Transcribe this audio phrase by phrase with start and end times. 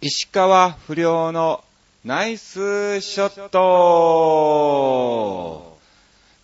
[0.00, 1.64] 石川不良の
[2.04, 3.58] ナイスショット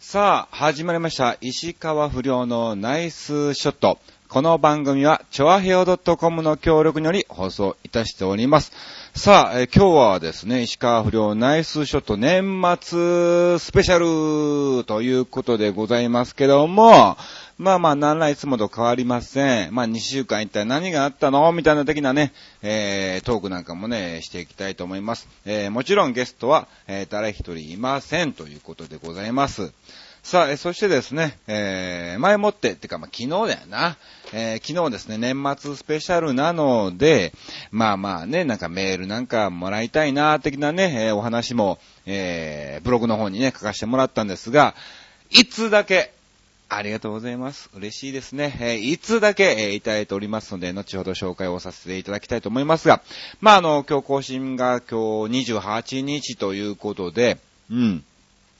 [0.00, 1.36] さあ、始まりました。
[1.40, 4.00] 石川不良のナイスショット。
[4.26, 8.72] この番組は、チョアヘオ .com の協力により放送いたしております。
[9.14, 17.16] さあ、え今日はですね、石川不良ナイスショット年末スペシャルということでございますけども、
[17.56, 19.74] まあまあ、なんらいつもと変わりません。
[19.74, 21.52] まあ、2週間一体何があったの？
[21.52, 22.32] みたいな的なね、
[22.62, 25.28] えー、トークなんかもね、していきたいと思います。
[25.46, 29.72] えー、もちろんゲストは、えー、誰一人いませんということでございます。
[30.24, 33.98] さあ、えーそしてですね、えー、前もって、ってかまあ昨日だよな。
[34.32, 37.32] えー、昨日ですね、年末スペシャルなので、
[37.70, 44.74] まあまあね、なんかメールなんかもらいたいな、的なね、えーお話も、えー、ブログの方にね、書かせてもらったんですが、
[45.30, 46.12] いつだけ、
[46.68, 47.70] ありがとうございます。
[47.74, 48.56] 嬉しいですね。
[48.60, 53.02] えーいつだけ、えーいただいておりますので、後ほど紹介をさせていただきたいと思いますが、
[53.40, 57.38] まあ、あの、今日更新が今日28日ということで、
[57.70, 58.04] うん。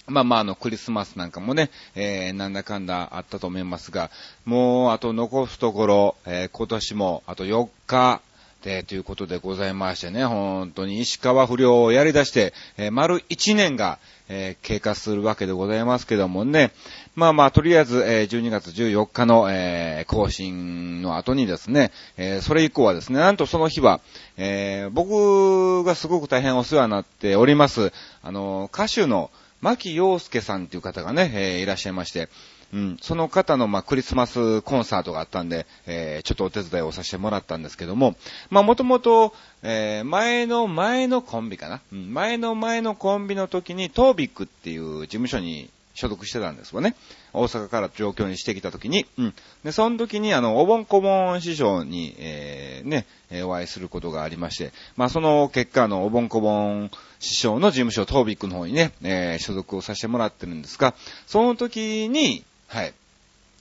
[0.07, 4.11] まあまあ、あの、クリスマスなんかもね、えー、なんだかんだあったと思いますが、
[4.45, 8.21] もう、あと残すところ、えー今年も、あと4日、
[8.65, 13.99] で、ということでございましてね、本当に石川不良をやり出して、えー丸1年が、
[14.31, 16.73] えー経過するわけでございますけどもね、
[17.15, 24.01] まあまあ、とりあえず、えー12月14日の、え更新の後にですね、えそれ以降はですね、なんとその日は、
[24.39, 32.31] え僕がすごく大変お世話になっております、あの、歌手の牧陽介さんっていう方がね、えーいらっしゃいまして、
[32.73, 38.17] うん、その方の、まあ、クリスマスコンサートがあったんで、えーちょっとお手伝いをさせてもらったんですけども、
[38.51, 46.97] まあ、もともと、えー前の前のコンビかな、うん、前の前のコンビの時に、トービックっていう事務所に所属してたんですよね。
[47.33, 49.35] 大阪から上京にしてきた時に、うん。
[49.65, 53.07] で、その時に、あの、おぼんこぼん師匠に、えーね、
[53.45, 56.91] お会いすることがありまして、まあ、その結果、あの、おぼんこぼん
[57.21, 60.95] 師匠の事務所、トービックの方にね、えー所属をさせてもらってるんですが、
[61.27, 62.45] その時に、
[62.75, 62.95] はい、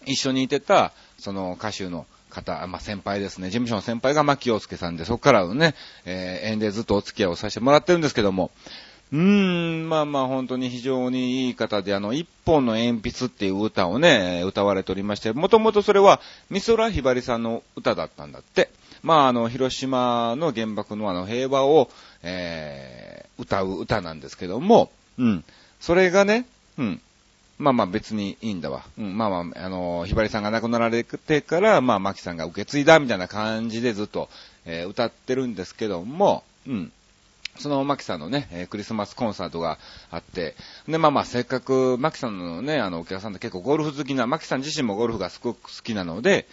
[0.07, 3.50] 一緒にいてた、その歌手の方、まあ、先輩ですね。
[3.50, 5.75] 事務所の先輩が牧陽介さんで、そこからのね、
[6.06, 8.50] えー縁でずっとお付き合いをさせてもらってるんですけども、
[9.12, 16.19] うーん、まあまあ本当に非常にいい方で、あの、一本の鉛筆っていう歌をね、歌われておりまして、もともとそれは、
[16.50, 18.72] 美空ひばりさんの歌だったんだって。
[19.03, 21.91] まああの、広島の原爆のあの、平和を、
[22.23, 25.44] えー、歌う歌なんですけども、うん。
[25.79, 26.47] それがね、
[26.79, 27.02] うん。
[27.58, 28.84] まあまあ別にいいんだわ。
[28.97, 34.30] うん、まあまあ、あの、ひばりさんが亡くなられてから、まあ、まきさんが受け継いだみたいな感じでずっと、
[34.66, 36.91] えー歌ってるんですけども、うん。
[37.59, 39.78] そのまきさんのね、えクリスマスコンサートが
[40.09, 40.56] あって、
[40.88, 46.47] で、まあまあ、せっかく、まきさんのね、あの、お客さんって結構ゴルフ好きな、まきさん自身もゴルフがすごく好きなので、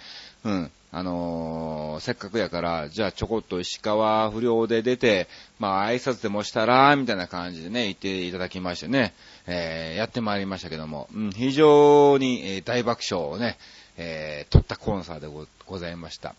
[0.45, 5.29] うん、あのーせっかくやから、じゃあちょこっと石川不良で出て、
[5.59, 9.13] まあ、挨拶でもしたら、みたいな感じでね、言っていただきましてね、
[9.47, 13.59] えーやってまいりましたけども、うん、非常に、え大爆笑をね、
[13.99, 16.35] えー取ったコンサートでございました。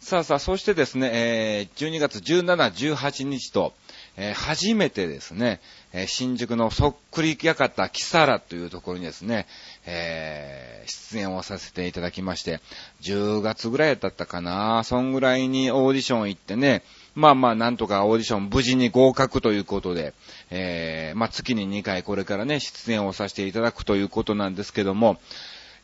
[0.00, 3.74] さあさあ、そしてですね、えー12月17、18日と、
[4.16, 5.60] えー初めてですね、
[5.92, 9.46] えー新宿のそっくり館キサラというところにですね、
[9.86, 12.60] えー出演をさせていただきまして、
[13.02, 16.82] 10月ぐらいだったかな、そんぐらいにオーディション行ってね、
[17.14, 20.14] まあまあ、なんとかオーディション無事に合格ということで、
[20.50, 25.20] えーまあ月に2回これからね、出演をさせていただくということなんですけども、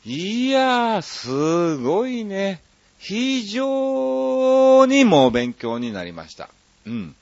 [0.04, 2.60] いやー、すごいね。
[2.98, 6.48] 非常にもう勉強になりました。
[6.86, 7.14] うん。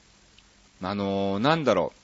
[0.82, 2.03] あのーなんだろう。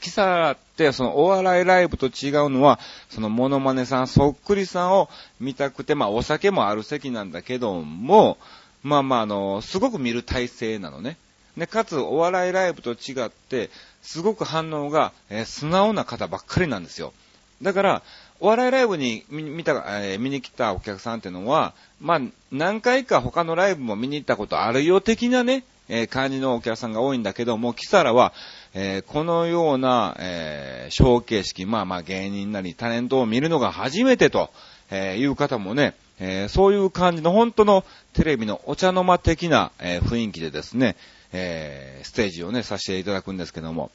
[0.00, 2.80] キサラって、そのお笑いライブと違うのは、
[3.10, 5.08] そのモノマネさん、そっくりさんを
[5.40, 8.38] 見たくて、まあお酒もある席なんだけども、
[8.82, 11.16] まあまああのすごく見る体制なのね。
[11.56, 13.70] で、かつお笑いライブと違って、
[14.02, 17.12] すごく反応が、えー素直な方ばっかりなんですよ。
[17.60, 18.02] だから、
[18.40, 19.72] お笑いライブに見見た、
[20.02, 22.20] えー見に来たお客さんってのは、まあ、
[22.50, 28.32] 何回か他のライブも見に行ったことあるよ的なね、えー感じのお客さんが多いんだけども、キサラは、
[28.74, 34.50] えーこのような、えーショー形式、まあまあ芸人なりタレントを見るのが初めてと、
[34.90, 40.96] えーいう方もね、えそういう感じの本当のテレビのお茶の間的な、え雰囲気でですね、
[41.32, 43.90] えステージをね、させていただくんですけども、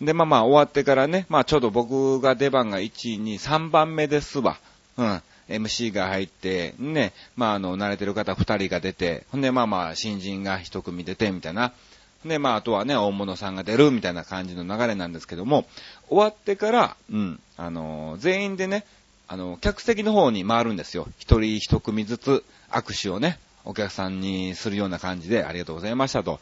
[0.00, 4.58] で、まあまあ終わってからね、まあちょうど僕が出番が1、2、3番目ですわ。
[4.96, 5.22] うん。
[5.48, 11.72] MC が入って、ね、まああの、慣れてる方2人が出て、ほんでまあまあ新人が1組出て、みたいな。
[12.24, 15.66] で、まああとはね、大物さんが出る、みたいな感じの流れなんですけども、
[16.08, 18.84] 終わってから、うん、あの、全員でね、
[19.28, 21.06] あの、客席の方に回るんですよ。
[21.18, 26.40] 一人一組ずつ握手をね、お客さんにするような感じで、ありがとうございましたと。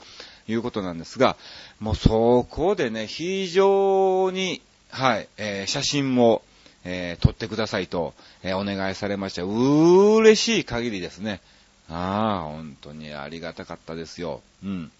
[0.49, 1.37] いうことなんですが、
[1.81, 6.43] もうそこでね、非常に、はい、えー、写真も、
[6.85, 9.43] えー、撮ってくださいと、えー、お願いされました。
[9.43, 11.41] うー嬉しい限りですね。
[11.89, 14.43] ああ、本当にありがたかったですよ。
[14.65, 14.93] うん。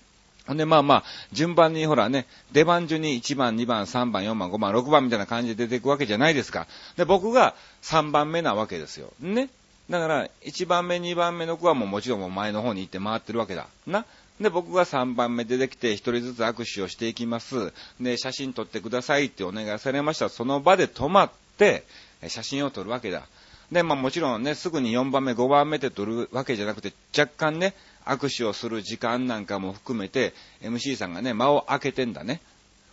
[0.47, 6.67] ほんで、まあまあ、順番にほらね、出番順に1番、2番、3番、4番、5番、6番みたいな感じで出ていくわけじゃないですか。
[6.97, 9.13] で、僕が3番目なわけですよ。
[9.21, 9.51] ね。
[9.89, 13.67] だから、1番目、2番目の子はもうもちろんもう前の方に行って回ってるわけだ。
[13.87, 14.05] な。
[14.41, 17.73] で、僕が3番目出てきて、1人ずつ握手をしていきます。
[18.01, 21.85] で、写真撮ってくださいってお願いされましたその場で止まって、
[22.29, 23.27] 写真を撮るわけだ。
[23.73, 27.75] で、まあもちろんね、すぐに4番目、5番目で撮るわけじゃなくて、若干ね、
[28.05, 32.43] 握手をする時間なんかも含めて、MC さんがね、間を空けてんだね。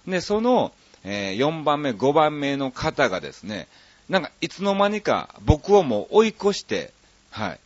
[0.08, 0.72] で、その、
[1.04, 3.68] えー、4番目、5番目の方がですね、
[4.08, 6.94] なんかいつの間にか僕をもう追い越して、
[7.30, 7.60] はい。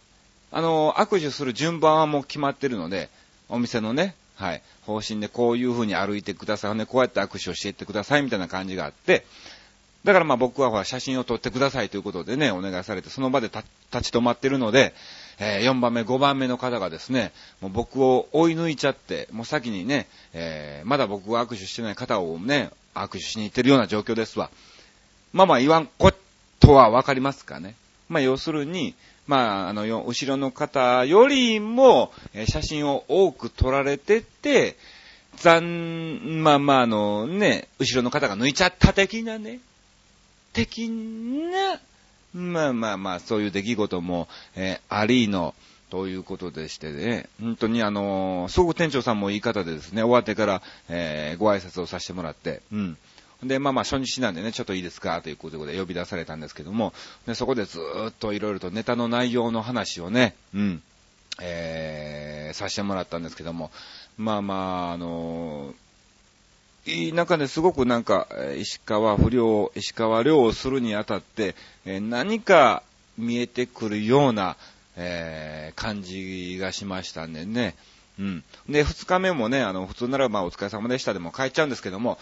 [0.52, 3.10] あの、握手する順番はもう決まってるので、
[3.48, 6.76] お店のね、はい、方針でこういう風に歩いてください。
[6.76, 9.26] ね、こうやって握手をしていってくださいみたいな感じがあって、
[10.04, 14.94] だからまあ僕はほら写真を撮ってくださいということでね、お願いされて、その場で立ち止まってるので、
[15.40, 24.50] えー、4番目、5番目の方がですね、もう僕を追い抜いちゃって、もう先にね、えー、まだ僕が握手してない方をね、握手しに行ってるような状況ですわ。
[25.32, 26.12] まあまあ言わんこ
[26.60, 27.76] とはわかりますかね。
[28.10, 28.96] まあ要するに、
[29.26, 32.12] まあ、あの、後ろの方よりも、
[32.46, 34.76] 写真を多く撮られてて、
[35.38, 39.60] 残、まあまああのね、後ろの方が抜いちゃった的なね、
[40.54, 41.80] 的な、
[42.34, 45.54] まあまあまあ、そういう出来事も、えー、ありの、
[45.90, 52.98] ということでしてね、本当にあのー、すごく店長さんもいい方でですね、終わってから、えー、ご挨拶をさせてもらって、うん。
[53.44, 56.94] で、まあまあ初日なんでね、ちょっといいですかということで呼び出されたんですけども、
[57.28, 60.82] でそこでずーっといろいろとネタの内容の話をね、うん、
[61.42, 63.72] えー、させてもらったんですけども、
[64.18, 64.56] まあま
[64.90, 65.74] あ、あのー、
[66.86, 68.28] 中ですごくなんか、
[68.58, 72.84] 石川不良、石川遼をするにあたって、何か
[73.18, 74.58] 見えてくるような、
[74.96, 77.76] えー、感じがしましたんでね。
[78.20, 78.44] うん。
[78.70, 82.20] で、二日目もね、あの、普通ならまあお疲れ様でしたでも帰っちゃうんですけども、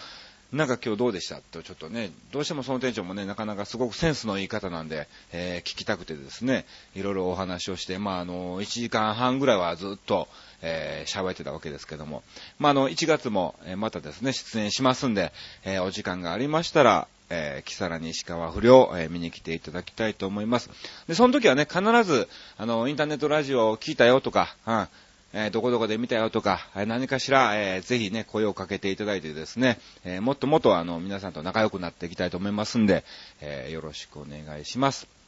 [0.52, 10.28] なんか今日どうでしたとちょっとね、どうしてもその店長もね、なかなかすごくセンスのいい方なんで、えー、聞きたくてですね、いろいろお話をして、まああの、1時間半ぐらいはずっと、
[10.62, 12.24] えー、喋ってたわけですけども、
[12.60, 20.70] まあ、あの、1月も、え、またですね、出演しますんで、えー、お時間がありましたら、えー、木更に石川不良、えー、見に来ていただきたいと思います。
[21.08, 22.28] で、その時はね、必ず、
[22.58, 24.88] あの、インターネットラジオを聞いたよとか、うん、
[25.34, 33.06] えー、どこどこで見たよとか、え何かしら、えー、ぜひね、声をかけていただいてですね、えもっともっとあの、皆さんと仲良くなっていきたいと思いますんで、
[33.40, 35.21] えよろしくお願いします。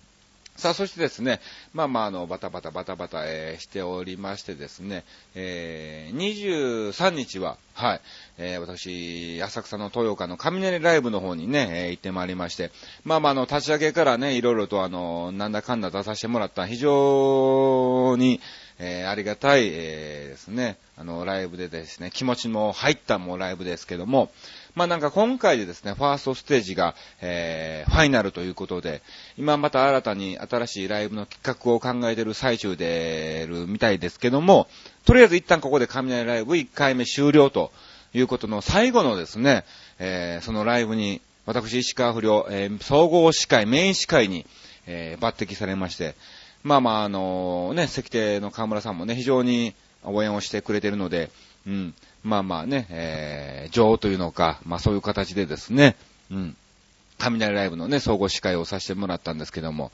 [0.56, 1.42] さあ、そしてですね、
[1.74, 5.04] まあまあ、あの、バタバタバタバタ、えー、しておりましてですね、
[5.34, 8.02] えー、23日は、はい、
[8.38, 12.70] えー、私、浅草の豊岡の雷ライブの方にね、えー、行ってまいりまして、
[13.04, 18.40] まあまあ、あの、立ち上げからね、いろいろとあの、なんだかんだ出させてもらった非常に、
[18.78, 24.32] えー、ありがたい、えー、ですね、あの、ライブでですね、気持ちも入ったもうライブですけども、
[24.76, 29.04] まあなんか今回でですね、ファーストステージが、えー、ファイナルということで、
[29.38, 34.68] 今また新たに新しいライブの企画を考えてる最中でるみたいですけども、
[35.06, 37.72] とりあえず一旦ここで雷ライブ1回目終了と
[38.14, 39.64] いうことの最後のですね、
[40.00, 44.46] えー、そのライブに、私、石川不良、えー、総合司会、メイン司会に、
[44.88, 46.16] えー、抜擢されまして、
[46.64, 51.30] まあまあ、あのー、ね、関手の河村さんもね、非常に応援をしてくれてるので、
[51.68, 55.96] うん、まあまあね、えー、女王というのか、まあそういう形でですね、
[56.32, 56.56] うん、
[57.20, 59.92] 雷ライブのね、総合司会をさせてもらったんですけども、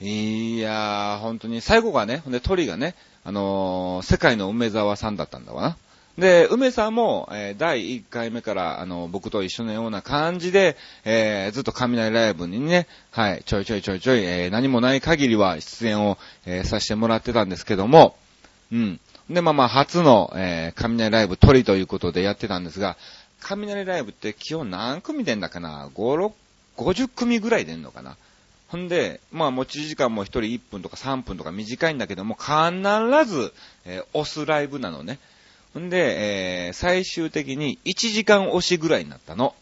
[0.00, 5.76] いやー、本当に最後がね、ほんで、鳥がね、あのー、世界の梅沢さんだったんだわな。
[6.18, 18.16] で、梅さんも、えー、第1回目から、あの、僕と一緒のような感じで、えー、ずっと雷ライブにね、はい、ちょいちょいちょいちょい、えー、何もない限りは出演を、えー、させてもらってたんですけども、
[18.72, 19.00] うん。
[19.30, 22.96] で、まあまあ、初の、えー、雷ライブ鳥ということでやってたんですが、
[23.40, 26.32] 雷ライブって基本何組出んだかな ?5、6、
[26.76, 28.16] 50組ぐらい出んのかな？
[28.68, 32.50] ほんで、まあ持ち時間も1人1分とか3分とか短いんだけども、必
[33.26, 33.52] ず、
[33.84, 35.18] えー、押すライブなのね。
[35.74, 39.54] ほんで、えー、最終的に1時間押しぐらいになったの。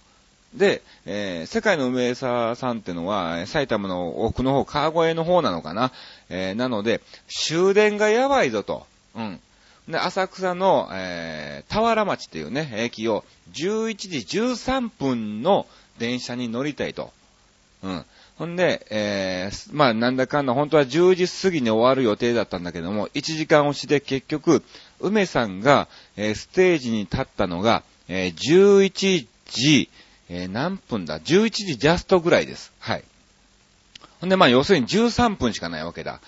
[0.55, 5.93] で、えー、世界の梅沢さんってのは、埼玉の奥の方、川越の方なのかな？
[6.31, 8.87] えー、なので、終電がやばいぞと。
[9.15, 9.41] うん。
[9.89, 15.67] で、浅草の、えー、田原町っていうね、駅を11時13分の
[15.99, 17.13] 電車に乗りたいと。
[17.83, 18.05] うん。
[18.37, 24.63] ほんで、えー、まあ、なんだかんだ、本当は10時過ぎに終わる予定だったんだけども、1時間押しで結局、
[25.01, 29.91] 梅さんが、えーステージに立ったのが、えー11時、
[30.29, 32.73] えー何分だ ?11 時ジャストぐらいです。
[32.79, 33.05] はい。
[34.21, 36.21] ほんで、まあ、要するに13分しかないわけだ。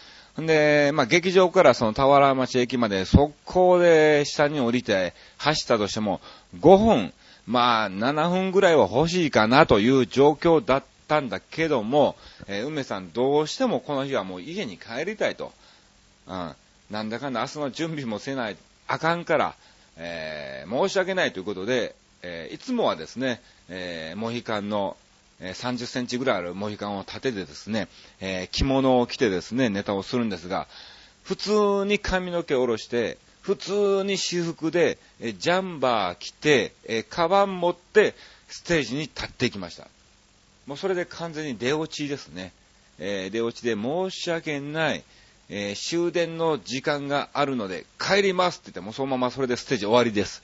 [0.47, 6.21] で、まあ、劇場からその田原町駅まで速攻で下に降りて走ったとしても、
[6.61, 7.13] 5分、
[7.47, 12.17] まあ、7分ぐらいは欲しいかなという状況だったんだけども、
[12.47, 15.53] えー梅さんどうしてもこの日はもう家に帰りたいと。
[16.29, 16.55] うん。
[16.91, 18.57] なんだかんだ明日の準備もせない、
[18.87, 19.55] あかんから、
[19.97, 24.97] えー申し訳ないということで、えーいつもはですね、えーモヒカンの、
[25.41, 27.89] 30センチぐらいあるモヒカンを立ててですね、
[28.21, 30.67] え着物を着てですね、ネタをするんですが、
[31.25, 31.51] 普通
[31.87, 38.15] に髪の毛を下ろして、普通に私服で、えジャンバー着て、えーカバン持って、
[38.49, 39.89] ステージに立っていきました。
[40.67, 42.53] もうそれで完全に出落ちですね。
[42.99, 45.03] えー出落ちで申し訳ない、
[45.49, 50.43] えー終電の時間があるので帰りますって言って、もうそのままそれでステージ終わりです。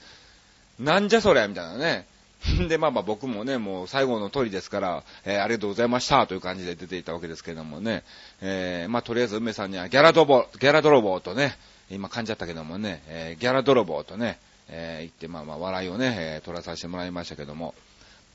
[0.79, 2.07] なんじゃそりゃみたいなね。
[2.69, 8.03] で、まあまあ僕もね、もう最後の鳥ですから、えーありがとうございましたという感じで出ていたわけですけどもね、
[8.41, 11.57] えーまあとりあえず梅さんにはギャラ泥棒、ギャラ泥棒とね、
[11.89, 14.39] 今噛んじゃったけどもね、えーギャラ泥棒とね、
[14.69, 17.73] えー言ってまあまあ笑いをね、えー取らさせてもらいましたけども、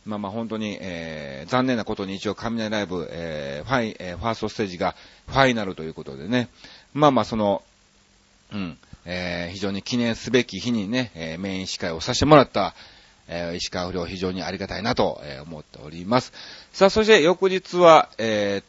[0.05, 4.97] まあまあ本当に、えー残念なことに一応雷ライブ、えーファイ、えーファーストステージが
[5.29, 6.49] ファイナルということでね、
[6.93, 7.63] まあまあその、
[8.53, 12.75] うん、えー非常に記念すべき日にね、えーメイン司会をさせてもらった、
[13.33, 16.33] えー石川不良非常にありがたいなと、えー思っております。
[16.73, 18.65] さあ、そして翌日は、えー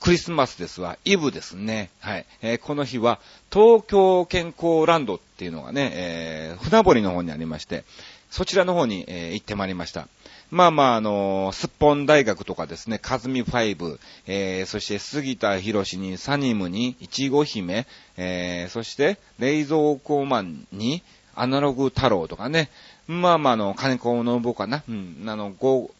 [0.00, 1.90] クリスマスですわ、イブですね。
[2.00, 2.26] はい。
[2.40, 3.18] えーこの日は、
[3.52, 7.84] 東京健康ランドっていうのがね、えー船堀の方にありまして、
[8.30, 10.08] そちらの方に、えー行ってまいりました。
[10.50, 17.86] まあまあ、あのースッポン大学とかですね、カズミファイブ、えーそして杉田博士にサニムにいちご姫、
[18.16, 21.02] えーそして冷蔵庫マンに
[21.34, 22.70] アナログ太郎とかね、
[23.08, 25.90] まあまあ、あの、金子信夫かな、うん、あの、豪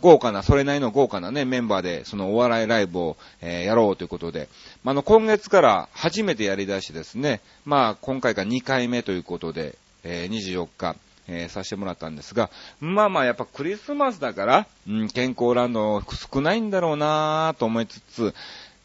[0.00, 4.48] 豪華な、それなりの豪華なね、メンバーで、そのお笑いライブを、えーやろうということで、
[4.84, 10.96] まあ、あの、今月から初めてやり出してですね、まあ、今回が2回目ということで、えー24日、
[11.26, 18.34] えーさせてもらったんですが、まあまあ、やっぱクリスマスだから、うん、健康ランド少ないんだろうなぁと思いつつ、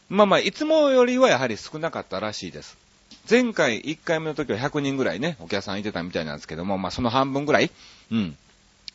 [0.08, 2.76] まあまあ、いつもよりはやはり少なかったらしいです。
[3.28, 7.70] 前回1回目の時は100人ぐらいね、お客さんいてたみたいなんですけども、まあその半分ぐらい、
[8.10, 8.36] うん、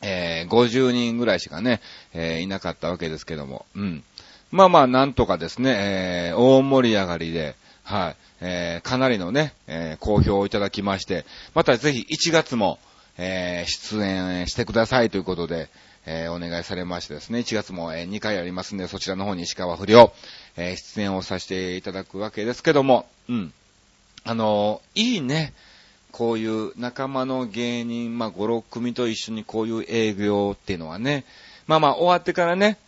[0.02, 1.80] えー50人ぐらいしかね、
[2.14, 4.04] えーいなかったわけですけども、うん。
[4.50, 12.78] まあまあ、なんとかですね、えー大盛り上がりで、はい、えーかなりのね、えー好評をいただきまして、またぜひ1月も、
[13.18, 15.68] えー出演してくださいということで、
[16.06, 20.12] えーお願いされましてですね、1月も、え2回ありますんで、そちらの方に石川不良、
[20.56, 23.52] えー出演をさせていただくわけですけども、うん。
[24.24, 25.52] あのいいね。
[26.12, 31.24] こういう仲間の芸人、まあ、5、6組と一緒にこういう営業っていうのはね、
[31.66, 32.78] まあまあ、終わってからね、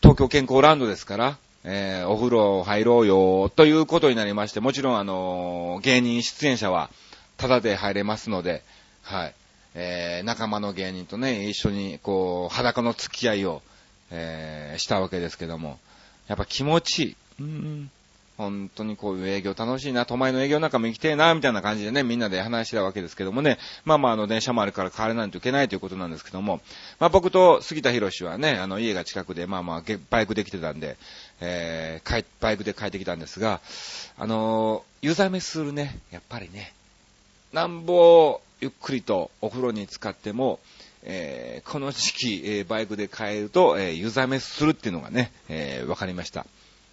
[0.00, 6.88] 東京健康ランドですから、えーお風呂入ろうよ、ということになりまして、もちろんあのー芸人出演者は、
[7.36, 8.62] タダで入れますので、
[9.02, 9.34] はい。
[9.74, 13.62] えー仲間の芸人とね、一緒に、こう、裸の付き合いを、
[14.10, 15.80] えーしたわけですけども、
[16.28, 17.16] やっぱ気持ちいい。
[17.40, 17.90] うん
[18.36, 26.60] 本当にこういう営業楽しいな、都前の営業なんかも行きてえな、みたいな感じでね、みんなで話してたわけですけどもね、まあまああの電車もあるから帰らないといけないということなんですけども、
[26.98, 30.96] まあ僕と杉田博士はね、あの家が近くで、まあまあバイクで来てたんで、
[31.40, 33.60] えー、帰バイクで帰ってきたんですが、
[34.18, 36.72] あのー、湯冷めするね、やっぱりね、
[37.52, 40.60] なんぼゆっくりとお風呂に浸かっても、
[41.02, 46.46] えーこの時期、えーバイクで帰ると、えー湯冷めするっていうのがね、えーわかりました。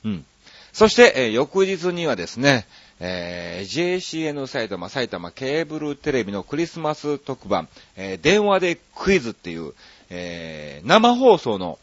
[0.06, 0.26] うん。
[0.74, 2.66] そして、え翌日にはですね、
[3.00, 9.74] えー JCN 埼玉、埼玉ケーブルテレビのクリスマス特番、えー電話でクイズっていう、
[10.10, 11.78] えー生放送の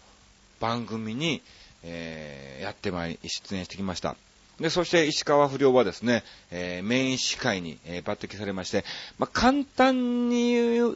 [0.61, 1.41] 番組に、
[1.85, 4.17] えーやってまい、出演してきました。
[4.59, 8.85] で、そして石川不良はですね、えメイン司会に、え抜擢されまして、
[9.19, 10.51] まあ、簡単に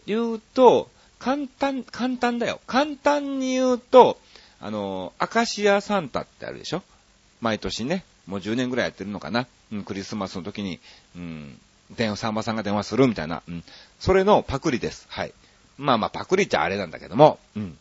[0.07, 2.61] 言うと、簡単、簡単だよ。
[2.67, 4.19] 簡単に言うと、
[4.61, 6.83] あの、アカシアサンタってあるでしょ？
[7.45, 9.47] 毎年ね、もう10年ぐらいやってるのかな。
[9.71, 10.81] うん、クリスマスの時に、
[11.15, 11.61] うん、
[11.91, 13.43] 電話、さんまさんが電話するみたいな。
[13.47, 13.63] うん。
[14.01, 15.07] それのパクリです。
[15.11, 15.35] はい。
[15.77, 17.79] まあまあ、パクリっちゃあれなんだけども、うん。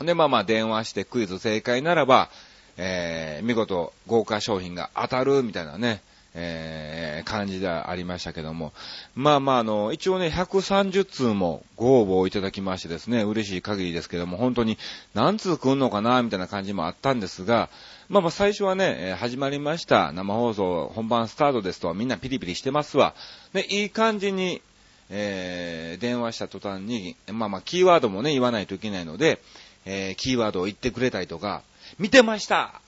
[0.00, 2.28] で、まあまあ、電話してクイズ正解ならば、
[2.76, 6.02] えー、見事豪華商品が当たるみたいなね、
[6.34, 8.72] えー、感じではありましたけども。
[9.14, 14.78] まあまあ、あの、一応ね、130通もご応募をいただきましてですね、嬉しい限りですけども、本当に
[15.14, 17.68] 何通来んのかな、みたいな感じもあったんですが、
[18.08, 20.12] まあまあ最初はね、始まりました。
[20.12, 23.14] 生放送本番スタートですと、みんなピリピリしてますわ。
[23.52, 24.62] で、いい感じに、
[25.10, 29.40] えー、電話した途端に、まあまあキーワードもね、言わないといけないので、
[29.84, 31.62] えー、キーワードを言ってくれたりとか、
[31.98, 32.80] 見てました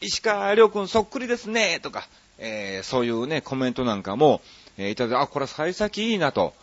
[0.00, 2.06] 石川亮君そっくりですねとか、
[2.38, 4.40] えー、そういうね、コメントなんかも、
[4.78, 6.54] えー、いただいて、あ、これ幸先いいなと、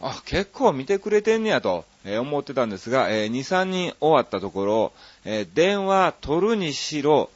[0.00, 4.92] あ、結構見てくれてんねやと、えー、思ってたんですが、えー、2、3人終わったところ、
[5.24, 7.30] えー、電話取るにしろ、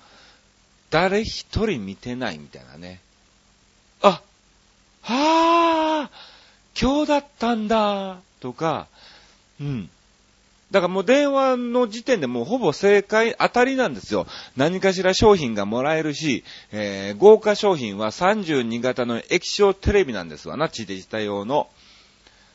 [0.91, 3.01] 誰一人見てないみたいなね。
[4.03, 4.23] あ、
[5.03, 8.87] はぁ、今日だったんだ、とか、
[9.61, 9.91] うん。
[10.75, 14.27] だからもう電話の時点でもうほぼ正解当たりなんですよ。
[14.57, 21.69] 何かしら商品がもらえるし、えー、豪華商品は32型の液晶テレビなんですわな、地デジタ用の。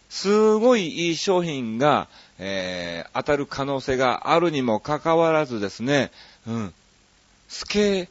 [0.10, 2.10] すごいいい商品が、
[2.40, 6.12] えー、当たる可能性があるにもかかわらずですね、
[6.46, 6.74] うん。
[7.48, 8.10] スケ、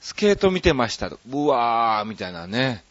[0.00, 1.08] スケート見てました。
[1.08, 2.84] うわー、みたいなね。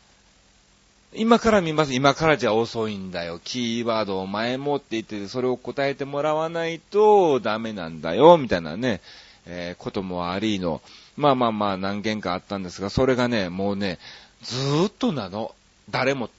[1.20, 1.94] 今から見ます。
[1.96, 3.40] 今からじゃ遅いんだよ。
[3.44, 9.02] キーワードを前もって言ってて、それを答えてもらわないとダメなんだよ、みたいなね、
[9.48, 10.80] えー、こともありの。
[11.16, 13.98] まあまあまあ何件かあったんですが、それがね、もうね、
[14.44, 15.56] ずーっとなの。
[15.90, 16.30] 誰も、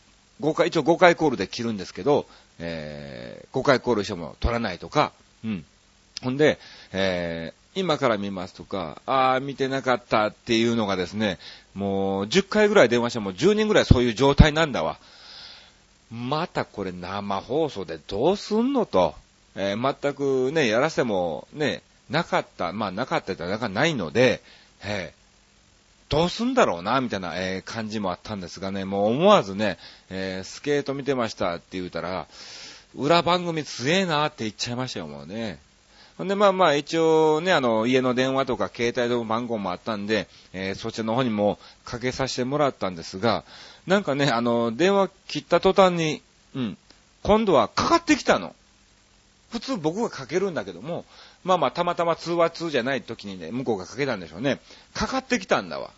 [0.41, 2.27] 5回、一応5回コールで切るんですけど、
[2.61, 5.13] えー、5回コールしても取らないとか、
[5.45, 5.65] うん。
[6.23, 6.61] ほんで、
[6.93, 11.39] え今から見ますとか、ああ、見てなかったっていうのがですね、
[11.75, 14.99] もう10回ぐらい電話しても10人ぐらいそういう状態なんだわ。
[16.11, 19.15] またこれ生放送でどうすんのと、
[19.55, 24.43] えー、全くね、やらせてもね、なかった、まあなかったってなかないので、
[24.83, 29.79] えー、どうすんだろうな、みたいな、えー、感じもあったんですがね、もう思わずね、
[30.11, 32.27] え、スケート見てましたって言うたら、
[32.97, 35.61] 裏番組強えなって言っちゃいましたよ、もうね。
[36.19, 43.45] ほんで、まあまあ、一応ね、あの、家の電話とか携帯の番号もあったんで、えー、そちらの方にもかけさせてもらったんですが、
[43.87, 46.21] なんかね、あの、電話切った途端に、
[46.57, 46.79] うん、
[47.23, 48.57] 今度はかかってきたの。
[49.53, 51.05] 普通僕がかけるんだけども、
[51.45, 54.59] まあまあ、たまたま通話通じゃない時にね、向こうがかけたんでしょうね。
[54.95, 55.91] かかってきたんだわ。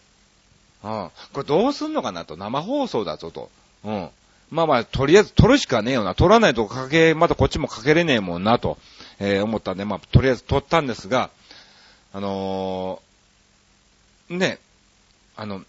[0.84, 1.10] うん。
[1.32, 2.36] これどうすんのかなと。
[2.36, 3.50] 生放送だぞと。
[3.84, 4.08] うん。
[4.50, 6.14] まあまあ、とりあえず取るしかねえよな。
[6.14, 8.76] 取らないとかけ、またこっちもかけれねえもんなと。
[9.20, 11.30] えー、思ったんで、まあ、とりあえず撮ったんですが、
[12.12, 14.58] あのー、ね、
[15.36, 15.62] あの、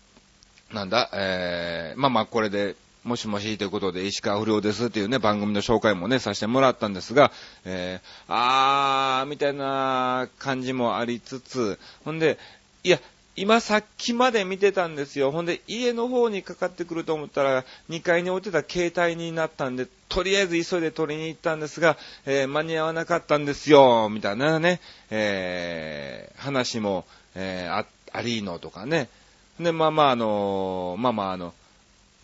[0.74, 7.32] なんだ、えー、まあまあこれで、もしもしということで、石川不良ですっていうね、番組の紹介もね、させてもらったんですが、
[7.66, 12.38] えー、あー、みたいな感じもありつつ、ほんで、
[12.84, 13.00] いや、
[13.38, 15.32] 今さっきまで見てたんですよ。
[15.32, 29.08] ほんで、家の方にかかってくると思ったら、2階に置いてた携帯になったんで、とりあえず急いで取りに行ったんですが、えー、間に合わなかったんですよ、みたいなね、えー、話も、えー、あ、ありーのとかね。
[29.60, 31.54] で、まあまあ、あのまあまあ、あの、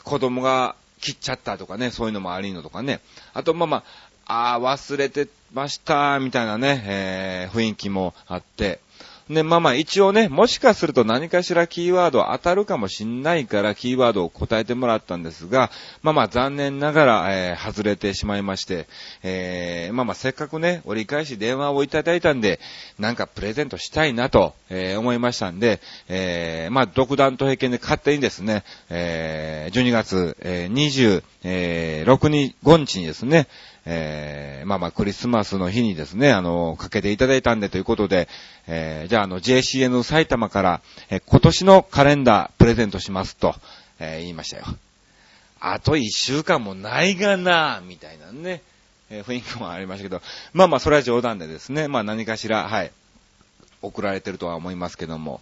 [0.03, 2.99] 子供が切っちゃったとかね、そういうのもありーのとかね。
[3.33, 3.83] あと、まあま
[4.25, 8.81] あ、あー、忘れてました、みたいなね、えー、雰囲気もあって、
[9.29, 15.69] で、まあまあ一応ね、もしかすると何かしらキーワード当たるかもしんないからキーワードを答えてもらったんですが、
[16.01, 18.87] まあまあ残念ながら、えー、外れてしまいまして、
[19.23, 22.61] えー、まあまあせっかくね、折り返し電話をいただいたんで、
[22.99, 33.47] なんかプレゼントしたいなと、えー、思いましたんで、えー、まあ独断と平見で勝手にですね、えー、12月、えー、26日、5日にですね、
[33.89, 38.27] えー、まあまあクリスマスの日にですね、あの、かけていただいたんでということで、
[38.67, 43.55] えー、じゃああの JCN 埼玉から、えー、今年のカレンダープレゼントしますと、
[43.99, 44.65] えー、言いましたよ。
[45.61, 48.61] あと一週間もないがなみたいなね、
[49.09, 50.21] えー、雰囲気もありましたけど、
[50.51, 52.91] まあまあそれは冗談でですね、まあ何かしら、はい、
[53.81, 55.39] 送られてるとは思いますけども、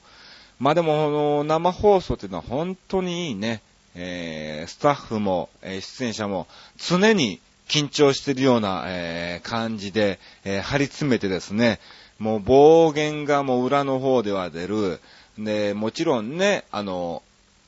[0.60, 3.64] まあでも、あの生放送っていうのは本当にいいね、
[3.96, 6.46] えー、スタッフも、えー、出演者も
[6.78, 11.80] 常に緊張してるような、えー、感じで、えー、張り詰めてですね、
[12.20, 15.00] もう暴言がもう裏の方では出る。
[15.38, 17.22] で、もちろんね、あの、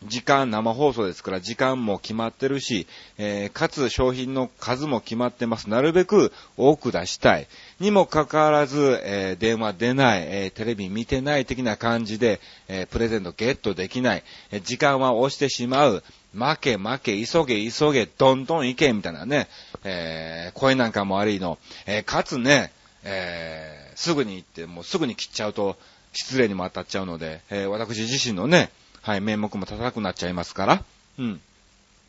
[0.03, 2.85] 時間、生放送ですから時間も決まってるし、
[3.17, 5.69] えー、かつ商品の数も決まってます。
[5.69, 7.47] なるべく多く出したい。
[7.79, 14.23] にもかかわらず、えー、電話出ない、えー、テレビ見てない的な感じで、えプレゼントゲットできない。
[14.51, 16.03] え時間は押してしまう。
[16.37, 19.47] 負け負け、急げ急げ、どんどん行け、みたいなね、
[19.83, 21.57] え声なんかも悪いの。
[21.85, 22.71] えかつね、
[23.03, 25.77] えすぐに行って、もうすぐに切っちゃうと、
[26.13, 28.69] 失礼にも当たっちゃうので、え私自身のね、
[29.01, 30.83] はい、面目も高くなっちゃいますから、
[31.17, 31.41] うん。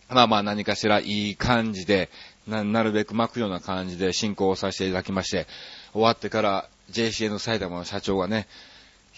[0.09, 2.11] まあまあ何かしらいい感じで、
[2.47, 5.47] な、なるべく巻くような感じで進行をさせていただきまして、
[5.93, 8.47] 終わってから JCN 埼玉の社長がね、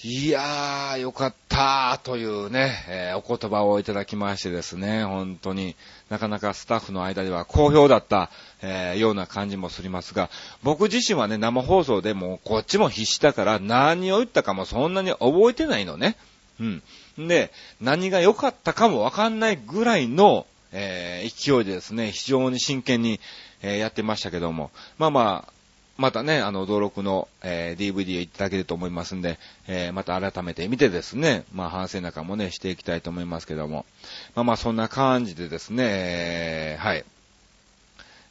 [0.02, 5.76] いやー、よかったーというね、えー、お言葉をいただきましてですね、本当に
[6.08, 8.30] なかなかスタッフの間では好評だった、
[8.62, 10.30] えー、ような感じもすりますが、
[10.62, 16.16] 僕自身はね、生放送でもこっちも必死だから何を言ったかもそんなに覚えてないのね。
[16.58, 16.82] うん。
[17.28, 23.20] で、何が良かったかもわかんないぐらいの、えー、勢いでですね、非常に真剣に、
[23.60, 25.52] えー、やってましたけども、まあまあ、
[26.00, 33.84] またね、あの、登録の、えー、DVD をいただけると思いますんで、えー、また改めて見てですね、まあ、反省なんかもね、していきたいと思いますけども。
[34.34, 37.04] まあまあ、そんな感じでですね、えー、はい。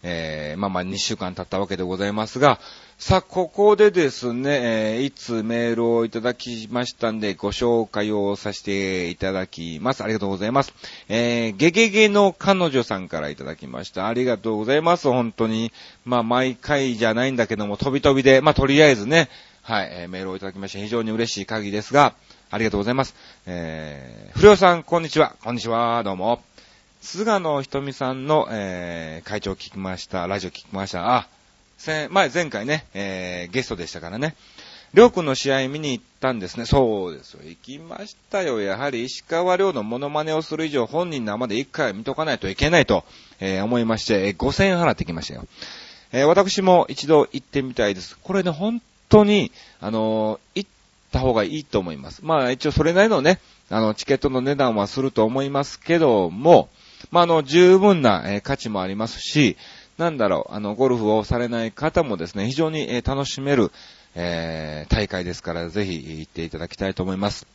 [0.01, 2.59] えー、まあまあ2週間経ったわけでございますが、
[3.01, 10.03] さあ、ここでですね、えー、いつメールをいただきましたんで、ご紹介をさせていただきます。
[10.03, 10.73] ありがとうございます。
[11.07, 14.09] えー、ゲゲゲの彼女さんからいただきました。
[14.09, 15.07] ありがとうございます。
[15.07, 15.71] 本当に。
[16.03, 19.29] まあ、毎回じゃないんだけども、飛び飛びで、まあ、とりあえずね、
[19.61, 22.15] はい、えー、メールをいただきまして、非常に嬉しい限りですが、
[22.51, 23.15] ありがとうございます。
[23.45, 25.37] えー、不良さん、こんにちは。
[25.41, 26.03] こんにちは。
[26.03, 26.41] どうも。
[26.99, 30.27] 菅野ひとみさんの、えー、会長を聞きました。
[30.27, 31.15] ラジオ聞きました。
[31.15, 31.29] あ、
[31.85, 34.35] 前、前回ね、えー、ゲストでしたからね。
[34.93, 36.65] りょうくんの試合見に行ったんですね。
[36.65, 37.41] そうですよ。
[37.45, 38.59] 行きましたよ。
[38.59, 43.03] やはり石川遼のモノマネをする以上、本人生で一回見とかないといけないと、
[43.39, 45.45] えー、思いまして、5000円払ってきましたよ。
[46.11, 48.17] えー、私も一度行ってみたいです。
[48.23, 50.69] これね、本当に、あのー、行っ
[51.11, 52.21] た方がいいと思います。
[52.23, 53.39] まあ一応それなりのね、
[53.69, 56.69] あの、チケットの値段はすると思いますけども、
[57.11, 59.55] まあ、あの、十分な、え、価値もありますし、
[59.99, 63.69] なんだろう、あの、ゴルフをされない方もですね、非常に、え、楽しめる、
[64.15, 67.45] えー、大会ですから、ぜひ行っていただきたいと思います。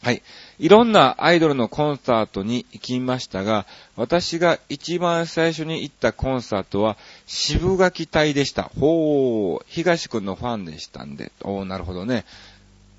[0.00, 0.22] はい。
[0.60, 8.70] いろんなアイドルのコンサートに行きましたが、私が一番最初に行ったコンサートは、渋垣隊でした。
[8.78, 11.32] ほー、東くんのファンでしたんで。
[11.42, 12.24] おー、なるほどね。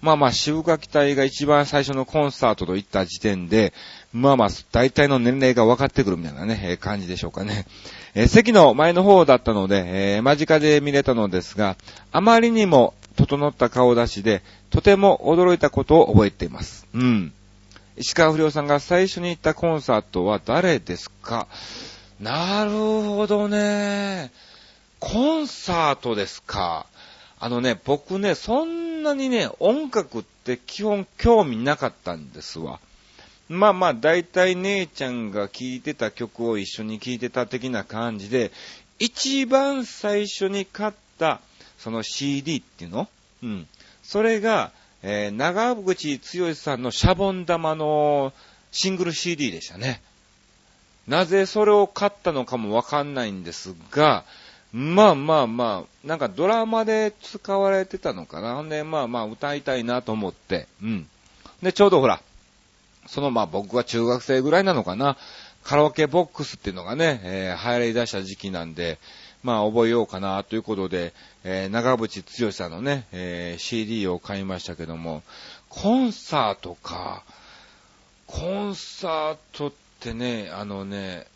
[0.02, 3.72] まあまあ、渋垣隊が一番最初のコンサートといった時点で、
[4.16, 7.66] まあまあ、大体の年齢が分かってくるみたいなね、えー、感じでしょうかね。
[8.14, 11.76] えー、席の前の方だったので、えー、間近で見れたのですが、
[12.14, 16.88] あまりにも整った顔出しで、とても驚いたことを覚えています。
[16.94, 17.34] うん。
[17.98, 21.48] 石川不良さんが最初に行ったコンサートは誰ですか？
[22.22, 24.32] なるほどね。
[25.00, 26.86] コンサートですか？
[27.38, 32.80] あのね、僕ね、そんなにね、音楽って基本興味なかったんですわ。
[33.48, 38.52] まあまあ、大体姉ちゃんが聴いてた曲を一緒に聴いてた的な感じで、
[38.98, 41.42] 一番最初に買った、
[41.78, 43.08] その CD っていうの？
[43.44, 43.68] うん。
[44.02, 44.72] それが、
[45.04, 48.34] えー、長渕剛さんのシャボン玉の
[48.72, 50.02] シングル CD でしたね。
[51.08, 54.24] なぜそれを買ったのかもわかんないんですが、
[54.74, 58.56] まあまあまあ、なんかドラマで使われてたのかな。
[58.56, 61.08] ほんで、まあまあ歌いたいなと思って、うん。
[61.62, 62.22] で、ちょうどほら、
[63.08, 65.18] そのまあ僕は中学生ぐらいなのかな、
[65.64, 69.00] カラオケボックスっていうのがね、えー、流行り出した時期なんで、
[69.44, 71.14] まあ覚えようかなということで、
[71.44, 75.24] えー、長渕剛さんのね、えー、CD を買いましたけども、
[75.70, 77.24] コンサートか。
[78.28, 81.28] コンサートってね、あのね、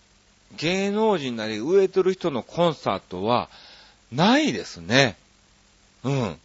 [0.58, 3.49] 芸能人なり植えてる人のコンサートは
[4.12, 5.15] ないですね。
[6.03, 6.38] うん。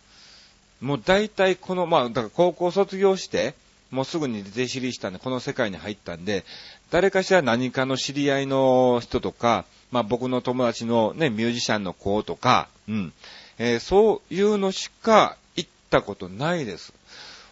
[0.81, 3.55] もう大体この、まあ、だから高校卒業して、
[3.91, 6.45] もうすぐに出知りしたんで、この世界に入ったんで、
[6.91, 13.13] 誰かしら何かの知り合いの人とか、まあ僕の友達のね、ミュージシャンの子とか、うん。
[13.59, 16.93] えー、そういうのしか行ったことないです。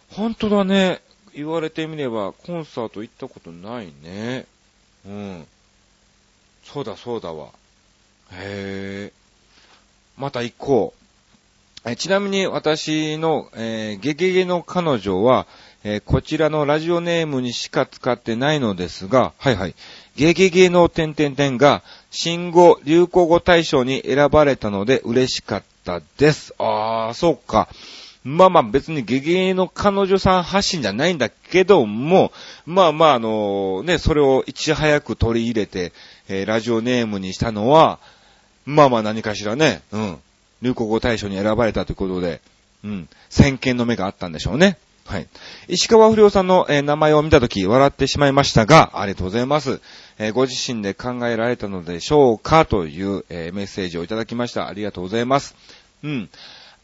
[0.09, 1.01] 本当だね。
[1.33, 4.45] 言われてみれば、コンサート行ったことないね。
[5.05, 5.47] うん。
[6.63, 7.47] そうだそうだわ。
[8.31, 9.13] へえ。
[10.17, 10.93] また行こ
[11.85, 11.89] う。
[11.89, 15.47] えちなみに私の、えー、ゲゲゲの彼女は、
[15.85, 19.75] えー、こちらのラジオネームにしか使ってないのですが、はいはい。
[20.15, 26.53] ゲゲゲの点々点が、新語・流行語大賞に選ばれたので嬉しかったです。
[26.57, 27.67] あー、そうか。
[28.23, 32.31] まあまあ別にゲゲゲの彼女さん発信じゃないんだけども、
[32.65, 35.91] まあまああのね、それをいち早く取り入れて、
[36.29, 37.99] えー、ラジオネームにしたのは、
[38.65, 40.17] まあまあ何かしらね、うん。
[40.61, 42.39] 流行語大賞に選ばれたということで、
[42.85, 43.09] うん。
[43.29, 44.77] 先見の目があったんでしょうね。
[45.05, 45.27] はい。
[45.67, 49.81] 石川不良さんの、えー、名前を見たとき笑ってしまいましたが、ありがとうございます。
[50.17, 54.67] えー、ご自身で考えられたのでしょうかという、えー、メッセージをいただきました。
[54.67, 55.55] ありがとうございます。
[56.03, 56.29] うん。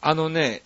[0.01, 0.63] あのね、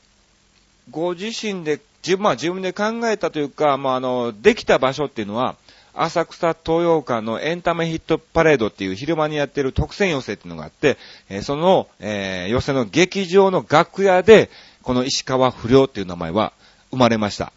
[0.90, 5.56] ご自身で自分、ま自分で考えたというか、まああの、できた場所っていうのは、
[5.94, 10.98] 浅草東洋館のエンタメヒットパレードっていう昼間にやってる特選寄せっていうのがあって、
[11.30, 14.50] えー、その、えー、寄せの劇場の楽屋で、
[14.82, 16.52] この石川不良っていう名前は
[16.94, 17.52] 生まれました。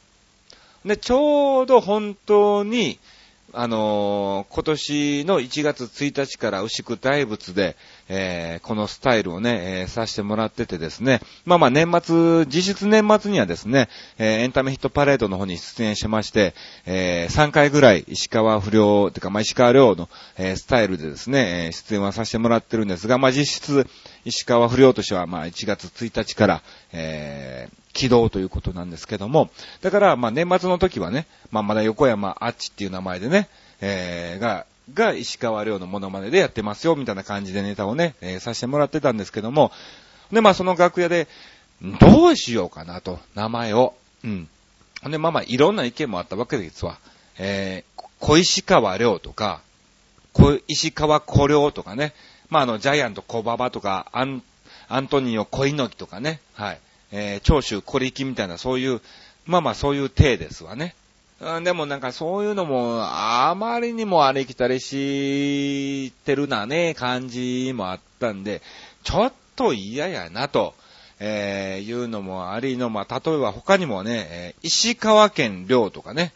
[0.86, 2.98] で、ちょうど本当に、
[3.52, 7.76] あのー、今年の1月1日から牛久大仏で、
[8.08, 23.86] えー、このスタイルをね、えー、させてもらっててですね、まあまあ年末、実質年末にはですね、えー、エンタメヒットパレードの方に出演しまして、えー、3回ぐらい石川不良、てかまあ石川良の、えー、スタイルでですね、えー、出演はさせてもらってるんですが、まあ実質、
[24.24, 33.48] 石川不良としてはまあ1月1日から、え、起動ということなんですけども、だから、まあ年末の時はね、まあまだ横山あっちっていう名前でね、
[33.80, 39.72] えー、が、が石川亮のモノマネでやってますよ、みたいな感じでネタをね、えー、させてもらってたんですけども、
[40.30, 41.26] で、まあその楽屋で、
[42.00, 43.94] どうしようかなと、名前を。
[44.22, 44.48] うん。
[45.04, 46.98] で、まあまあいろんな意見もあったわけですわ。
[47.38, 49.62] えー、小石川亮とか、
[50.34, 52.12] 小石川小亮とかね、
[52.50, 54.42] まああの、ジャイアント小馬場とか、アン、
[54.88, 56.80] アントニオ小猪木とかね、はい。
[57.12, 59.00] えー、長州小力みたいな、そういう、
[59.44, 60.94] まあまあそういう体ですわね。
[61.40, 68.62] うん、でもなんかそういうのも、あまりにもありきたりしてるなね、感じもあったんで、
[69.04, 70.74] ちょっと嫌やなと、
[71.18, 76.32] えー、いうのもありの、まあ、例えば他にもね、えー、石川県領とかね、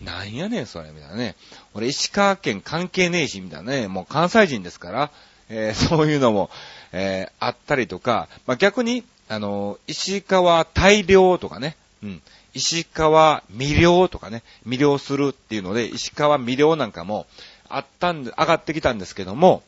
[0.00, 1.36] なんやねん、それ、みたいなね。
[1.72, 3.88] 俺、石川県関係ねえし、みたいなね。
[3.88, 5.10] もう関西人ですから、
[5.48, 6.50] えー、そういうのも、
[6.92, 12.22] えー、あったりとか、まあ、逆に、あの、石川大量とかね、うん、
[12.54, 17.26] 石川魅了とかね、魅了するっていうので、石川魅了なんかも
[17.68, 19.62] あったんで、上がってきたんですけども、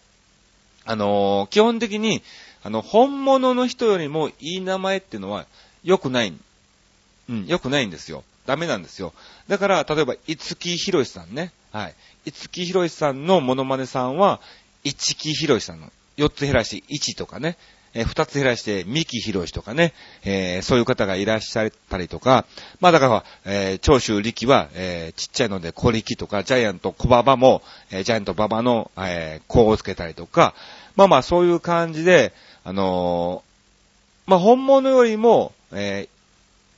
[0.84, 2.22] あのー、基本的に、
[2.62, 5.46] あの、本物の人よりもいい名前っていうのは
[5.82, 6.32] 良くない。
[7.28, 8.22] うん、良くないんですよ。
[8.46, 9.12] ダメなんですよ。
[9.48, 11.52] だから、例えば、五木ひろしさんね。
[11.72, 11.94] はい。
[12.24, 14.40] 五木ひろしさんのモノマネさんは、
[14.84, 17.56] 一木ひろしさんの、四つ減らし一とかね。
[17.96, 22.44] えー、二つ減らして、三木博士とかね、えー、そういう方がいらっしゃったりとか、
[22.78, 30.54] まあだから、えー、長州力は、え、ちっちゃいので小力とか、ジャイアント小馬場も、え、ジャイアント馬場の、えー、子をつけたりとか、
[30.94, 33.42] まあまあそういう感じで、あの、
[34.26, 36.08] まあ本物よりも、え、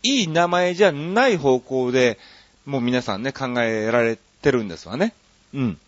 [0.05, 2.19] いい名前じゃない方向で、
[2.65, 5.15] もう皆さんね、考えられてるんですわね。
[5.53, 5.79] うん。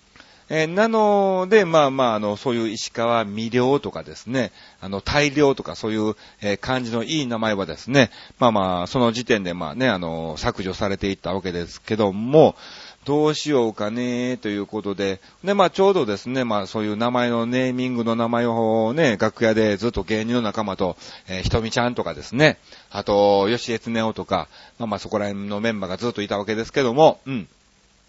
[0.52, 8.10] えー、なので、まあまあ、あの、そういう石川未了とかですね、あの、大量とかそういう、えー、漢字のいい名前はですね、
[8.40, 12.56] まあまあ、その時点でまあね、あの、削除されていったわけですけども、
[13.04, 22.58] どうしようかね、ということで、で、まあちょうどですね、まあそういう名前のネーミングの名前をね、楽屋でずっと芸人の仲間と、えー、ひとみちゃんとかですね、
[22.90, 27.48] あと、吉江つねおとか、まあまあそこら辺のメンバーがずっといたわけですけども、うん。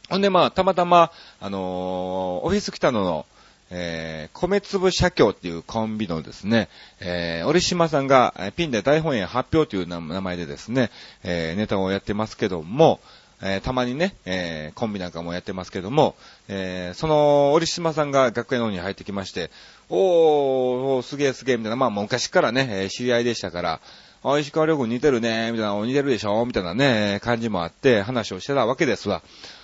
[0.10, 3.26] ほんで、まあ、たまたま、あのー、オフィス北野の、
[3.70, 6.68] えー、米粒社協っていうコンビのですね、
[7.00, 10.92] えー、折島さんが、ピンで大本営発表という名前でですね、
[11.24, 13.00] えー、ネタをやってますけども、
[13.42, 16.16] えー、たまにね、えー、コンビなんかもやってますけども、
[16.48, 19.50] えー、その、折島さんが学園の方に入ってきまして、
[19.90, 23.80] おー、すげえすげえ、みたいな、まあ、昔からね、え知り合いでしたから、
[24.24, 29.24] あ、石川良君似てるね、みたいな、似てるでしょみたいなね、感じもあって、話をしてたわけですわ。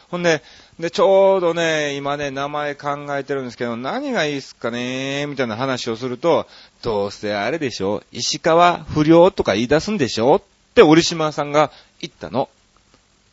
[0.10, 0.41] ほんで、
[0.80, 6.48] で、ちょうどね、今ね、名前考えてるんですけど、何がいいっすかねみたいな話をすると、
[6.82, 10.41] どうせあれでしょ石川不良とか言い出すんでしょっ
[10.76, 12.50] て折島さんが言ったの。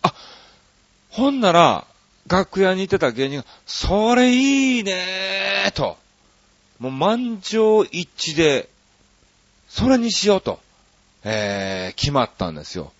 [0.03, 0.15] あ、
[1.11, 1.87] ほんなら、
[2.27, 5.97] 楽屋にいてた芸人が、それいいねーと。
[6.81, 8.69] もう満場一致で、
[9.69, 10.59] それにしようと、
[11.23, 12.93] えー、決まったんですよ。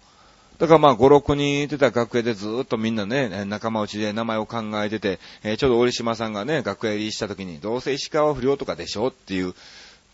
[0.59, 9.55] だからまあ5、6人いてた楽屋でずっとみんなね、仲間内で名前を考えてて、えー、ちょうど折島さんがね、楽屋入りした時に、どうせ石川不良とかでしょっていう、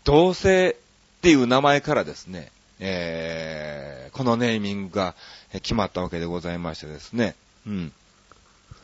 [0.03, 5.15] どうせっていう名前からですね、えー、このネーミングが
[5.53, 7.35] 決まったわけでございましてですね、
[7.67, 7.93] うん。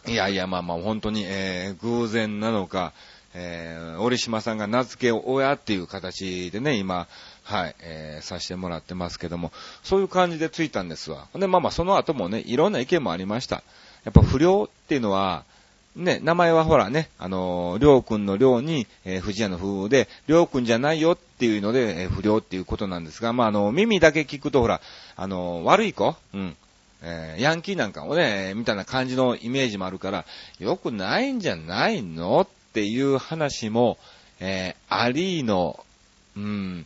[0.05, 2.93] いやいや、まあまあ本当に、えー、偶然なのか、
[3.33, 7.07] えー、折島さんが名付け親っていう形でね、今、
[7.47, 11.27] はい、えー、させてもらってますけども、そういう感じでついたんですわ。
[11.33, 13.63] で、まあまあその後もね、いろんな意見もありました。
[14.03, 15.45] やっぱ不良っていうのは、
[15.95, 24.81] ね、名前はほらね、あのー、りょうくんのりょうに、えー、藤屋の風で、りょうくんじゃないよっていうので、えー、不良っていうことなんですが、まあ、あの、耳だけ聞くとほら、
[25.15, 26.57] あのー、悪い子うん。
[27.01, 30.25] えー、ヤンキーなんかをね、みたいな感じのイメージもあるから、
[30.59, 33.97] よくないんじゃないのっていう話も、
[34.41, 35.83] えー、ありの、
[36.35, 36.85] うん、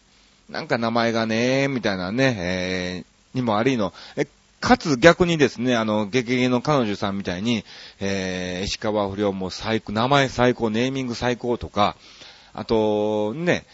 [0.52, 4.28] なんか名前がね、みたいなね、えー、にもありの、え、
[4.60, 7.64] かつ逆にですね、あの、ゲゲの彼女さんみたいに、
[8.02, 11.96] えー、石川不良も最高、名前最高、ネーミング最高とか、
[12.54, 13.66] あと、ね、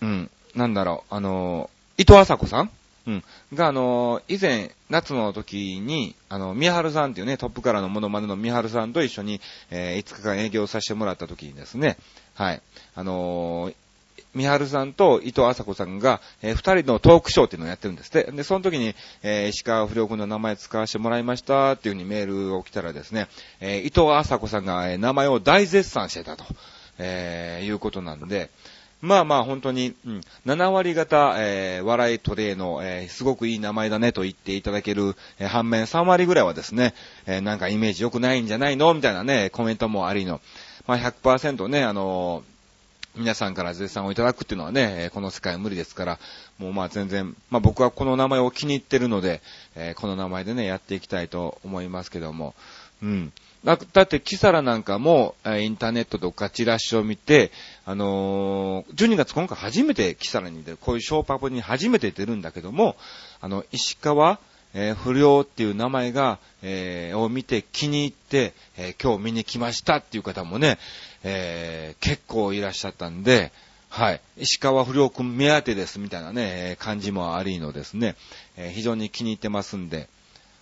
[0.00, 1.68] うん、なんだろう、あの、
[1.98, 2.70] 伊藤麻子さん？
[3.06, 3.24] うん。
[3.54, 9.40] が、あの以前、夏の時に、あの、三春さんっていうね、トップからのモノマネの三春さんと一緒に、
[9.70, 11.96] えー、5日間営業させてもらった時にですね、
[12.34, 12.62] はい。
[12.94, 13.74] あのー、
[14.38, 18.30] 三春さんと伊藤麻子さんが、えー、二人のトークショーっていうのをやってるんですって。
[18.30, 23.28] で、その時に、えー、石川不良君の名前使わせてもらいましたっていう風にメールを来たらですね、
[23.60, 26.44] えー、伊藤麻子さんが、えー、名前を大絶賛してたと、
[26.98, 28.50] えー、いうことなんで、
[29.00, 36.94] まあまあ本当に、うん、7割方、えー、笑いトレイの、えー、すごくいい名前だねと言っていただける、えー、反面3割ぐらいはですね、
[37.26, 40.40] えー、なんかイメージ良くないんじゃないのみたいなね、コメントもありの。
[40.86, 42.57] まあ100%ね、あのー、
[43.18, 46.18] 皆さんから絶賛をいただくっていうのはね、この世界は無理ですから、
[46.58, 49.42] もうまあ全然、まあ僕はこの名前を気に入ってるので、
[49.96, 52.54] この名前でね、やっていきたいと思いますけども、
[53.02, 53.32] うん。
[53.64, 57.50] だだって、キサラなんかも、インターネットとかチラシを見て、
[57.84, 62.96] あのー、12月今回初めてキサラに出る、こういうショーパブに初めて出るんだけども、
[63.40, 64.38] あの、石川、
[64.74, 70.78] えー、不良っていう名前が、えー、を見て気に入って、えー、今日見に来ましたっていう方もね、
[71.24, 73.52] えー、結構いらっしゃったんで、
[73.88, 74.20] はい。
[74.36, 78.16] 石川不良くん目当てですみたいなね、感じもありのですね、
[78.56, 80.08] えー、非常に気に入ってますんで、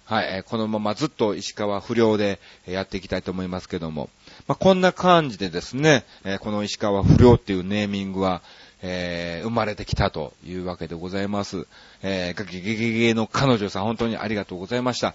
[0.06, 4.08] はい、えこのままずっと石川不良でやっていきたいと思いますけども、
[4.46, 8.40] まあ、こんな感じでですね、えこの石川不良っていうネーミングは、
[8.82, 11.66] えー、生まれてきたというわけでございます。
[12.02, 15.14] えー、ガキゲゲゲの彼女さん本当にありがとうございました。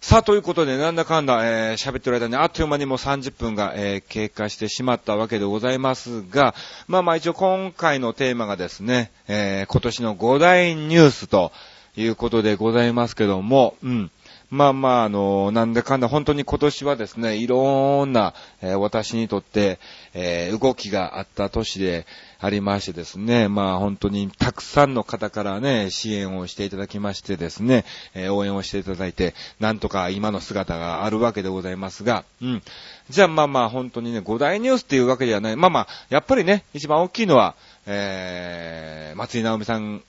[0.00, 6.54] さあ、ということで、なんだかんだ、えー、喋ってる間にあっという間にもう30分が、えー、経過してしまったわけでございますが、
[6.86, 11.52] まあまあ一応今回のテーマがですね、えー、今年の5大ニュースと
[11.96, 14.10] いうことでございますけども、うん。
[14.52, 19.78] まあまあ、あの、なんだかんだ本当に今年はですね、いろんな、えー、私にとって、
[20.12, 22.04] えー、動きがあった年で
[22.44, 32.62] ありましてですね、まあ本当にたくさんの方からね、支援をしていただきましてですね、えー、応援をしていただいて、なんとか今の姿があるわけでございますが、うん。
[33.10, 35.56] じゃあまあまあ本当にね、五大ニュースっていうわけではない。
[35.56, 37.54] まあまあ、やっぱりね、一番大きいのは、
[37.86, 40.02] えー、松井直美さん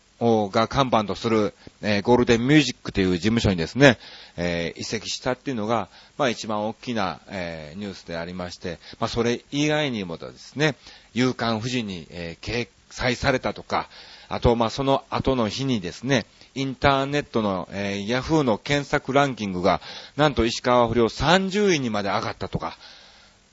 [0.49, 3.97] が看板とする、えー、ゴールデンミュージックという事務所にですね、
[4.37, 10.75] えー、移籍したっていうのが、まあ一番大きな、えー、ニュースでありまして、まあそれ以外にもですね、
[11.13, 13.89] 夕刊富士に、え掲載されたとか、
[14.29, 19.81] あと、まあその後の日にですね、インターネットの、えー、ヤフーの検索ランキングが、
[20.15, 22.77] なんと石川不良30位にまで上がったとか、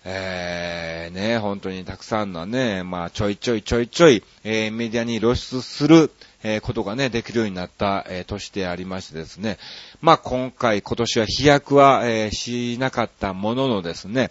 [0.04, 6.10] えー、ね、本当にたくさんのね、まあちょいちょいちょいちょい、えー、メディアに露出する、
[6.42, 9.58] えー、ことがね、できるようになった、えー、年でありましてですね。
[10.00, 14.30] まあ、今回、今年は飛躍は、えー、しなかったもののですね、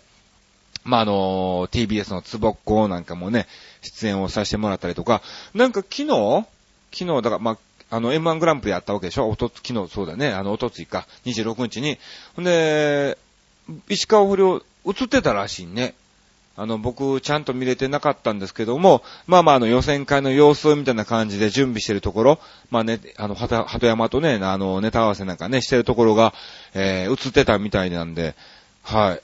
[0.83, 3.47] まあ、あの TBS のつぼっこなんかもね、
[3.81, 5.21] 出演をさせてもらったりとか、
[5.53, 6.45] なんか昨日
[6.91, 7.57] 昨日、だから、まあ、
[7.95, 9.29] あの、M1 グランプリやったわけでしょ？
[9.29, 10.29] おとつ、昨日、そうだね。
[10.29, 11.97] あの、おとついか、26日に。
[12.35, 13.17] ほんで、
[13.89, 15.93] 石川不良、映ってたらしいね。
[16.59, 26.33] あの、僕、ちゃんと見れてなかったんですけども、まあまあ、あの、予選会の様子みたいな感じで準備してるところ、まあね、あの、鳩山とね、あの、ネタ合わせなんかね、してるところが、
[26.73, 28.35] えー、映ってたみたいなんで、
[28.83, 29.21] はい。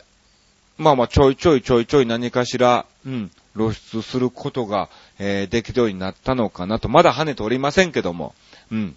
[0.78, 4.88] まあまあ、ちょいちょいちょいちょい何かしら、うん、露出することが、
[5.20, 8.34] えー、できるようになったのかなと、まだ跳ねておりませんけども、
[8.72, 8.96] うん、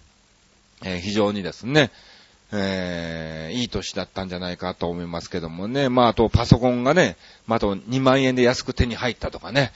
[0.85, 1.91] えー、非常にですね、
[2.51, 5.89] えー、いい年だったんじゃないかと思いますけどもね。
[5.89, 7.15] まあ、あとパソコンがね、
[7.47, 9.71] まあ、あと2万円で安く手に入ったとかね。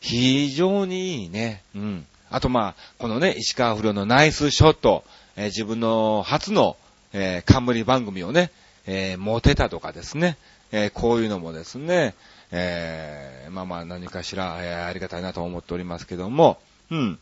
[0.00, 1.62] 非常にいいね。
[1.74, 2.06] うん。
[2.30, 5.04] あとまあ、このね、石川不良のナイスショット、
[5.36, 6.76] えー、自分の初の、
[7.12, 8.50] えー、冠番組をね、
[8.86, 10.36] えー、持てたとかですね。
[10.72, 12.14] えー、こういうのもですね、
[12.50, 16.58] えー、まあまあ何かしら、えー、ありがたいなと思っておりますけども、
[16.90, 17.18] うん。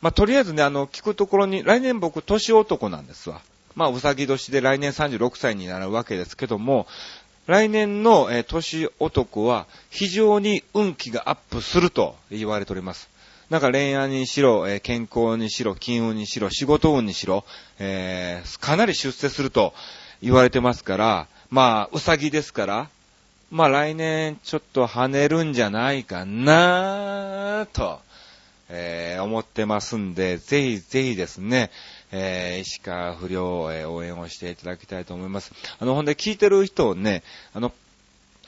[0.00, 3.40] まあ、とりあえずね、あの、聞くところに、来年僕、年男なんですわ。
[3.76, 6.86] まあ、うさぎ年で来年36歳になるわけですけども、
[7.46, 13.08] 来年の、えー、年男は非常に運気がアップすると言われております。
[13.50, 17.44] なんか恋愛にしろ、えー、健康にしろ、金運にしろ、仕事運にしろ、
[17.78, 19.74] えー、かなり出世すると
[20.22, 22.88] 言われてますから、まあ、うさぎですから、
[23.50, 28.00] まあ来年ちょっと跳ねるんじゃないかなと、
[28.68, 31.70] えー、思ってますんで、ぜひぜひですね、
[32.12, 35.52] えー、石川不良、えー、応援をしていただきたいと思います。
[35.78, 37.72] あの、ほんで聞いてる人をね、あの、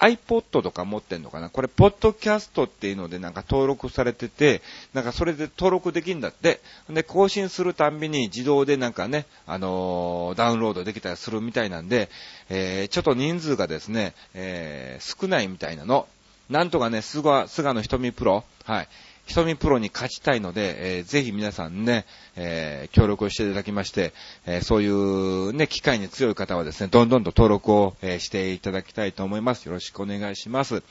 [0.01, 1.51] iPod とか持ってんのかな？
[1.51, 4.63] これ、ポッドキャストっていうのでなんか登録されてて、
[4.95, 6.61] なんかそれで登録できんだって。
[6.89, 12.11] で、更新するたんびに自動でなんかね、あのー、ダウンロードできたりするみたいなんで、
[12.49, 16.07] えー、ちょっと人数がですね、えー、少ないみたいなの。
[16.49, 18.89] なんとかね、菅、菅野瞳プロ、はい。
[19.29, 22.07] 瞳プロに勝ちたいので、えー、ぜひ皆さんね、
[22.37, 24.13] えー、協力をしていただきまして、
[24.47, 29.67] えー、そういうね、機会に強い方はですね、どんどんと登録を、え、していただきたいと思います。
[29.67, 30.83] よろしくお願いします。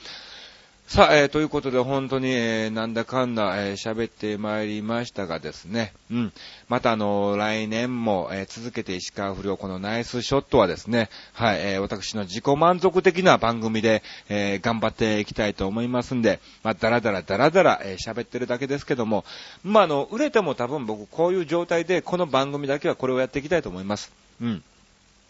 [0.88, 6.33] さあ、えー、ということで本当に、えー、なんだかんだ、えー、喋ってまいりましたがですね、うん。
[6.69, 19.25] またあの、来年も、え、続けて石川不良このナイスショットはですね、はい、え、私の自己満足的な番組で、え、頑張っていきたいと思いますんで、まあ、だらだらだらだら、え、喋ってるだけですけども、
[19.65, 24.13] まあ、あの、売れても多分僕こういう状態で、この番組だけはこれをやっていきたいと思います。
[24.41, 24.63] うん。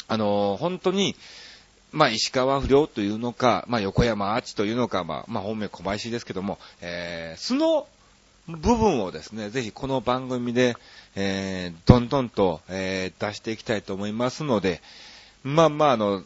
[0.08, 1.16] あの、本当に、
[1.92, 7.88] まあ、石川不良というのか、まあ、横山アーチというのか、まあ、まあ、本名小林ですけども、えー、その
[8.48, 10.76] 部分をですね、ぜひこの番組で、
[11.16, 14.82] えー、どんどんと、えー、出していきたいと思いますので、
[15.44, 16.24] まあまあ、あの、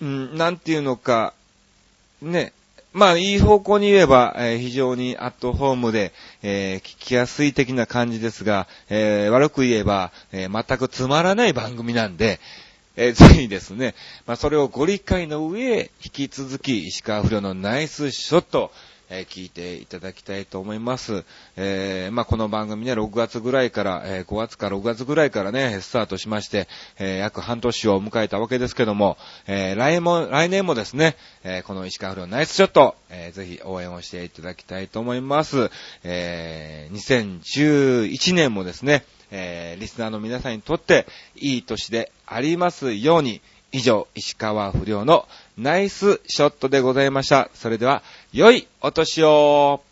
[0.00, 1.34] うん、なんていうのか、
[2.22, 2.52] ね、
[2.92, 12.40] まあ、いい方向に言えば、えー、非常にアットホームで、えー、聞きやすい的な感じですが、えー、悪く言えば、え全くつまらない番組なんで、
[12.96, 13.94] えー、ぜひですね、
[14.26, 18.72] まあ、それをご理解の上、引き続き石川不良のナイスショット、
[19.10, 21.24] えー、聞いていただきたいと思います。
[21.56, 26.68] えー、まあ、この番組ね、6月ぐらいから、えー、5月か6月ぐらいからね、スタートしまして、
[26.98, 35.70] え約半年を迎えたわけですけども、え来も、来年もですね、えこの石川不良ナイスショット、えぜひ応援をしていただきたいと思います。
[36.04, 41.06] え2011年もですね、えリスナーの皆さんにとって
[41.36, 43.40] いい年でありますように、
[43.72, 47.50] 以上、石川不良のナイスショットでございました。
[47.54, 48.02] それでは、
[48.32, 49.82] 良いお年を